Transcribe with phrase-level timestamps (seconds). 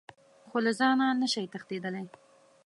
[0.49, 2.05] خو له ځانه نه شئ تښتېدلی.